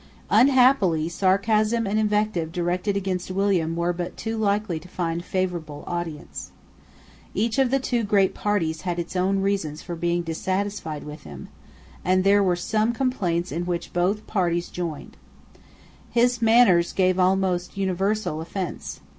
Unhappily 0.31 1.07
sarcasm 1.07 1.85
and 1.85 1.99
invective 1.99 2.51
directed 2.51 2.97
against 2.97 3.29
William 3.29 3.75
were 3.75 3.93
but 3.93 4.17
too 4.17 4.35
likely 4.35 4.79
to 4.79 4.87
find 4.87 5.23
favourable 5.23 5.83
audience. 5.85 6.49
Each 7.35 7.59
of 7.59 7.69
the 7.69 7.77
two 7.77 8.01
great 8.03 8.33
parties 8.33 8.81
had 8.81 8.97
its 8.97 9.15
own 9.15 9.41
reasons 9.41 9.83
for 9.83 9.95
being 9.95 10.23
dissatisfied 10.23 11.03
with 11.03 11.21
him; 11.21 11.49
and 12.03 12.23
there 12.23 12.41
were 12.41 12.55
some 12.55 12.93
complaints 12.93 13.51
in 13.51 13.67
which 13.67 13.93
both 13.93 14.25
parties 14.25 14.69
joined. 14.69 15.17
His 16.09 16.41
manners 16.41 16.93
gave 16.93 17.19
almost 17.19 17.77
universal 17.77 18.41
offence. 18.41 19.01